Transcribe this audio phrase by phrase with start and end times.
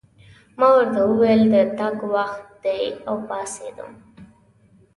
[0.57, 3.91] ما ورته وویل: د تګ وخت دی، او پاڅېدم.